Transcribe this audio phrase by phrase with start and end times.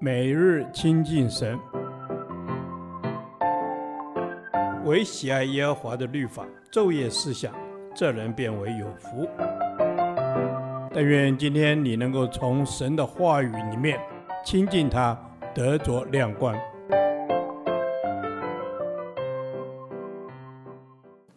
[0.00, 1.58] 每日亲近神，
[4.84, 7.54] 唯喜爱耶和华的律法，昼夜思想，
[7.94, 9.28] 这人便为有福。
[10.92, 13.98] 但愿今天你能够从神的话语里面
[14.44, 15.18] 亲近他，
[15.54, 16.54] 得着亮光。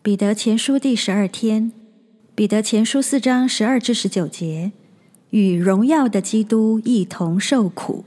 [0.01, 1.71] 彼得前书第十二天，
[2.35, 4.71] 彼得前书四章十二至十九节，
[5.31, 8.05] 与荣耀的基督一同受苦。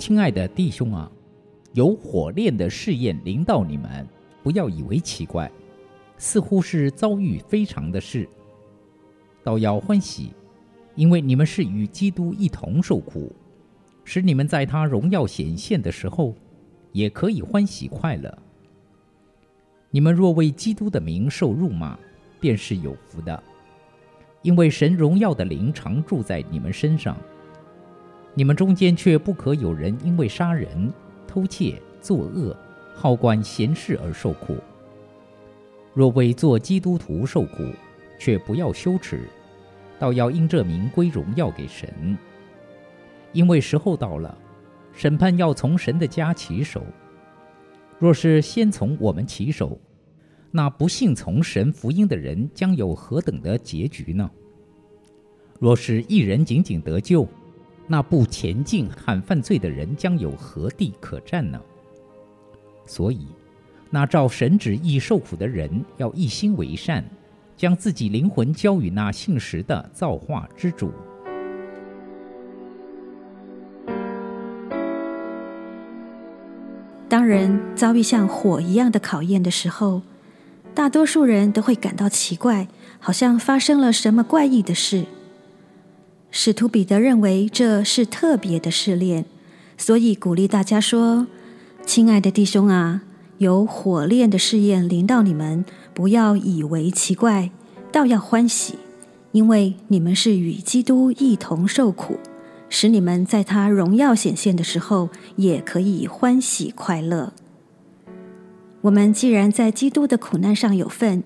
[0.00, 1.12] 亲爱的弟兄啊，
[1.74, 4.08] 有火炼的试验临到你们，
[4.42, 5.52] 不要以为奇怪，
[6.16, 8.26] 似乎是遭遇非常的事。
[9.44, 10.32] 倒要欢喜，
[10.94, 13.30] 因为你们是与基督一同受苦，
[14.02, 16.34] 使你们在他荣耀显现的时候，
[16.92, 18.38] 也可以欢喜快乐。
[19.90, 21.98] 你们若为基督的名受辱骂，
[22.40, 23.42] 便是有福的，
[24.40, 27.14] 因为神荣耀的灵常住在你们身上。
[28.34, 30.92] 你们中间却不可有人因为杀人、
[31.26, 32.56] 偷窃、作恶、
[32.94, 34.56] 好管闲事而受苦。
[35.92, 37.64] 若为做基督徒受苦，
[38.18, 39.28] 却不要羞耻，
[39.98, 42.16] 倒要因这名归荣耀给神。
[43.32, 44.36] 因为时候到了，
[44.92, 46.82] 审判要从神的家起手。
[47.98, 49.78] 若是先从我们起手，
[50.52, 54.30] 那不信从神福音的人将有何等的结局呢？
[55.58, 57.26] 若是一人仅仅得救，
[57.92, 61.60] 那不前进喊犯罪的人将有何地可站呢？
[62.86, 63.26] 所以，
[63.90, 67.04] 那照神旨意受苦的人要一心为善。
[67.56, 70.90] 将自己灵魂交与那信实的造化之主。
[77.06, 80.00] 当人遭遇像火一样的考验的时候，
[80.74, 82.68] 大多数人都会感到奇怪，
[82.98, 85.04] 好像发生了什么怪异的事。
[86.30, 89.24] 使徒彼得认为这是特别的试炼，
[89.76, 91.26] 所以鼓励大家说
[91.84, 93.02] ：“亲爱的弟兄啊。”
[93.40, 95.64] 有火炼的试验临到你们，
[95.94, 97.50] 不要以为奇怪，
[97.90, 98.74] 倒要欢喜，
[99.32, 102.18] 因为你们是与基督一同受苦，
[102.68, 107.32] 使你们在他荣耀显现的时候，也可以欢喜快乐。
[108.82, 111.22] 我们既然在基督的苦难上有份，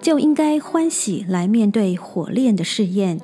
[0.00, 3.20] 就应该欢喜来面对火炼的试验，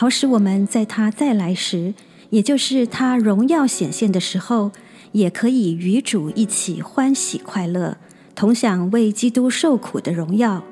[0.00, 1.92] 好使我们在他再来时，
[2.30, 4.70] 也就是他荣耀显现的时候。
[5.10, 7.96] 也可以与主一起欢喜快乐，
[8.36, 10.62] 同享为基督受苦的荣耀。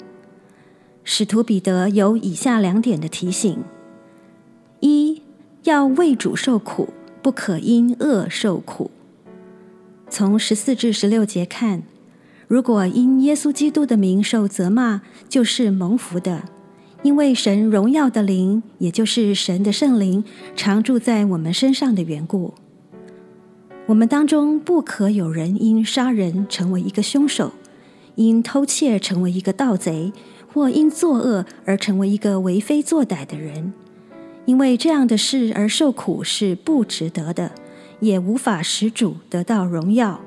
[1.03, 3.65] 使徒彼得有以下两点的提醒：
[4.79, 5.23] 一
[5.65, 8.93] 要为主受苦，不可因恶受苦。
[10.09, 11.83] 从十四至十六节看，
[12.47, 16.43] 如果因耶稣基督的名受责骂，就是蒙福的，
[17.07, 20.25] 因为神荣耀的灵，也就是神的圣灵，
[20.57, 22.53] 常住在我们身上的缘故。
[23.87, 27.53] 我们当中不可有人因杀人成为一个凶手，
[28.17, 30.13] 因偷窃成为一个盗贼，
[30.53, 33.73] 或因作恶而成为一个为非作歹的人，
[34.45, 37.53] 因为这样的事而受苦是不值得的，
[38.01, 40.21] 也无法使主得到荣耀，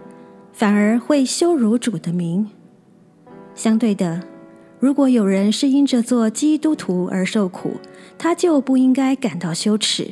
[0.54, 2.48] 反而会羞辱主的名。
[3.54, 4.24] 相对的，
[4.80, 7.74] 如果有人是因着做基督徒而受苦，
[8.18, 10.12] 他就不应该感到羞耻。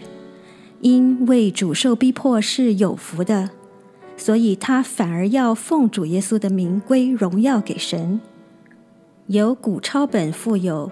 [0.81, 3.49] 因为主受逼迫是有福的，
[4.15, 8.19] 所以他反而要奉主耶稣的名归荣耀给神。
[9.27, 10.91] 有古抄本附有，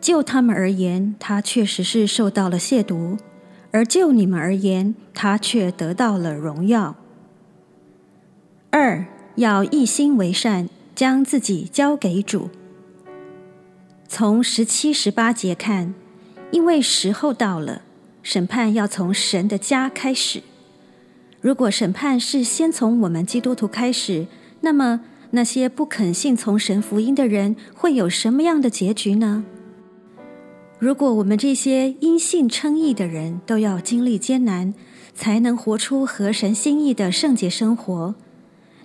[0.00, 3.18] 就他们而言，他确实是受到了亵渎；
[3.70, 6.96] 而就你们而言，他却得到了荣耀。
[8.70, 9.04] 二
[9.36, 12.50] 要一心为善，将自己交给主。
[14.08, 15.94] 从十七、十八节看，
[16.50, 17.82] 因为时候到了。
[18.22, 20.42] 审判要从神的家开始。
[21.40, 24.28] 如果审判是先从我们基督徒开始，
[24.60, 25.00] 那么
[25.32, 29.44] 那些不肯信从神福音的人会有什么样的结局呢？
[30.78, 34.72] 如果我们这些因信称义的人都要经历艰难，
[35.16, 38.14] 才能活出合神心意的圣洁生活，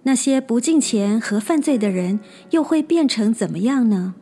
[0.02, 4.16] 那些不敬虔和犯罪的人又会变成怎么样呢？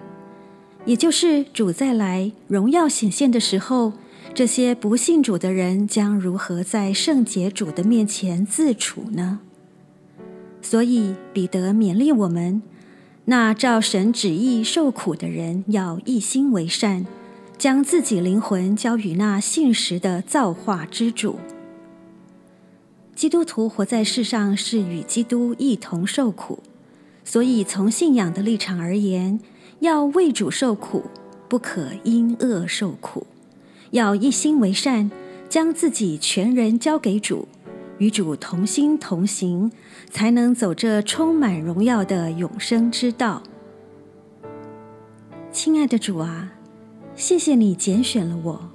[0.85, 3.93] 也就是主再来荣耀显现的时候。
[4.33, 9.39] 这些不信主的人将如何在圣洁主的面前自处呢？
[10.61, 12.61] 所以彼得勉励我们：
[13.25, 17.05] 那照神旨意受苦的人，要一心为善，
[17.57, 21.37] 将自己灵魂交与那信实的造化之主。
[23.15, 26.59] 基督徒活在世上是与基督一同受苦，
[27.23, 29.39] 所以从信仰的立场而言，
[29.79, 31.03] 要为主受苦，
[31.47, 33.25] 不可因恶受苦，
[33.91, 35.11] 要一心为善，
[35.47, 37.47] 将自己全人交给主，
[37.97, 39.71] 与主同心同行，
[40.09, 43.43] 才能走这充满荣耀的永生之道。
[45.51, 46.53] 亲爱的主啊，
[47.15, 48.69] 谢谢你拣选了我，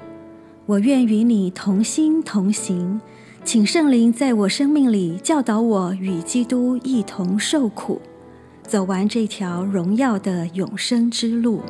[0.66, 3.00] 我愿与你同心同行。
[3.42, 8.00] 请圣灵在我生命里教导我，与基督一同受苦，
[8.70, 11.60] 走完这条荣耀的永生之路。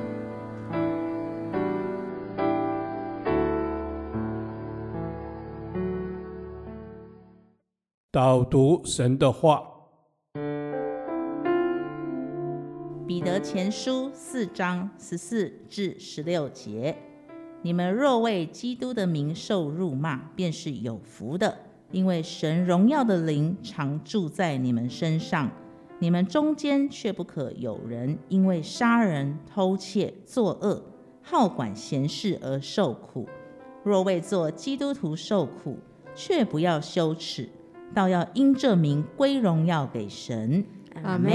[8.10, 9.62] 导读神的话，
[13.06, 16.94] 彼得前书四章十四至十六节。
[17.62, 21.56] 你们若为基督的名受辱骂，便是有福的，
[21.92, 25.50] 因为神荣耀的灵常住在你们身上。
[26.02, 30.82] 你们中间却不可有人因为杀人、偷窃、作恶、
[31.22, 33.28] 好管闲事而受苦。
[33.84, 35.78] 若为做基督徒受苦，
[36.14, 37.48] 却不要羞耻，
[37.94, 40.64] 倒要因这名归荣耀给神。
[41.02, 41.30] 阿门。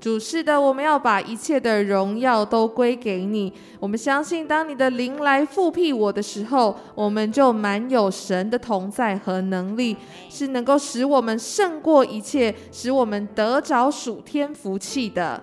[0.00, 3.52] 主是的，我们要把一切的荣耀都归给你。
[3.80, 9.96] 我们相信，当你的灵来复辟我的时候，我们就满有神的同在和能力，
[10.28, 15.42] 是能够使我们胜过一切，使我们得着属天福气的。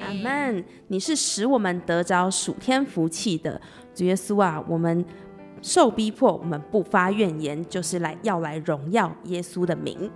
[0.00, 0.64] 阿门。
[0.88, 3.58] 你是使我们得着属天福气的，
[3.94, 5.02] 主耶稣啊，我们
[5.62, 10.10] 受逼迫，我们不发怨言，就是来要来荣耀耶稣的名。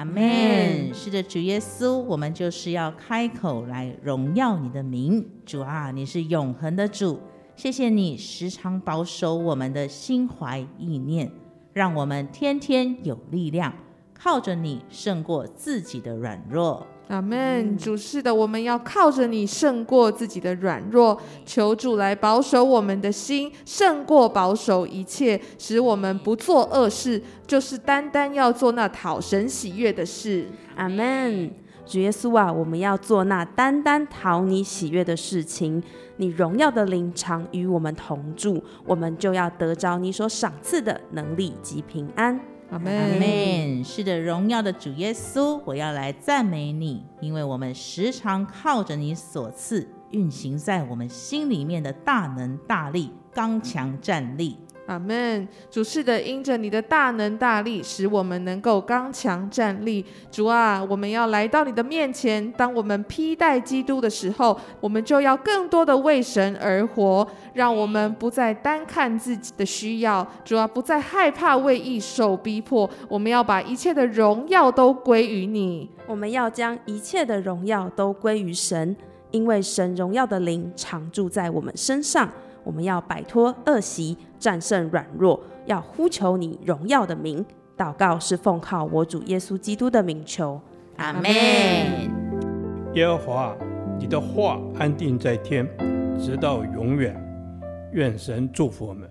[0.00, 0.94] 阿门。
[0.94, 5.22] 是的，主耶稣，我们就是要开口来荣耀你的名。
[5.44, 7.20] 主啊，你是永恒的主，
[7.54, 11.30] 谢谢你时常保守我们的心怀意念，
[11.74, 13.74] 让我们天天有力量，
[14.22, 16.86] 靠着你胜过自己的软弱。
[17.08, 30.46] 阿门，主是的，我们要靠着你胜过自己的软弱，求主来保守我们的心，胜过保守一切，使我们不做恶事，就是单单要做那讨神喜悦的事。
[30.76, 31.50] 阿门，
[31.84, 35.82] 主耶稣啊，我们要做那单单讨你喜悦的事情，
[36.18, 42.38] 你荣耀的灵常与我们同住，我们就要得着你所赏赐的能力及平安。
[42.70, 43.84] 阿门，阿门。
[43.84, 54.56] 是的，荣耀的主耶稣，我要来赞美你，因为我们时常靠着你所赐运行在我们心里面的大能大力，刚强站立。
[54.90, 60.04] 阿门，主是的，因着你的大能大力，使我们能够刚强站立。
[60.32, 62.50] 主啊，我们要来到你的面前。
[62.52, 70.26] 当我们披戴基督的时候，我们就要更多的为神而活，让我们不再单看自己的需要。
[70.44, 72.90] 主啊，不再害怕为义受逼迫。
[73.08, 75.88] 我们要把一切的荣耀都归于你。
[76.08, 78.96] 我们要将一切的荣耀都归于神，
[79.30, 82.28] 因为神荣耀的灵常住在我们身上。
[82.64, 87.44] 我们要摆脱恶习，战胜软弱，要呼求你荣耀的名。
[87.76, 90.60] 祷告是奉靠我主耶稣基督的名求，
[90.96, 91.24] 阿门。
[92.94, 93.56] 耶和华，
[93.98, 95.66] 你的话安定在天，
[96.18, 97.14] 直到永远。
[97.92, 99.10] 愿神祝福我们。